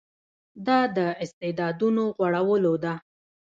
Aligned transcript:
دا 0.67 0.79
د 0.97 0.97
استعدادونو 1.23 2.03
غوړولو 2.17 2.73
ده. 2.83 2.93